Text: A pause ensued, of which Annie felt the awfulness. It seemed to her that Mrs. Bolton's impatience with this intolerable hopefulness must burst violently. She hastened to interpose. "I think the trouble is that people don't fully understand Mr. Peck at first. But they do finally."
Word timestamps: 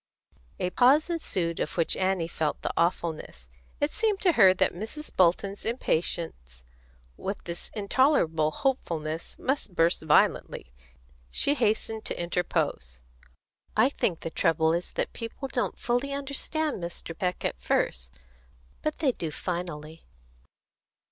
A 0.59 0.71
pause 0.71 1.11
ensued, 1.11 1.59
of 1.59 1.77
which 1.77 1.95
Annie 1.95 2.27
felt 2.27 2.63
the 2.63 2.73
awfulness. 2.75 3.51
It 3.79 3.91
seemed 3.91 4.19
to 4.21 4.31
her 4.31 4.51
that 4.51 4.73
Mrs. 4.73 5.15
Bolton's 5.15 5.63
impatience 5.63 6.65
with 7.17 7.43
this 7.43 7.69
intolerable 7.75 8.49
hopefulness 8.49 9.37
must 9.37 9.75
burst 9.75 10.01
violently. 10.01 10.73
She 11.29 11.53
hastened 11.53 12.03
to 12.05 12.19
interpose. 12.19 13.03
"I 13.77 13.89
think 13.89 14.21
the 14.21 14.31
trouble 14.31 14.73
is 14.73 14.91
that 14.93 15.13
people 15.13 15.47
don't 15.47 15.77
fully 15.77 16.13
understand 16.13 16.81
Mr. 16.81 17.15
Peck 17.15 17.45
at 17.45 17.61
first. 17.61 18.11
But 18.81 18.97
they 18.97 19.11
do 19.11 19.29
finally." 19.29 20.07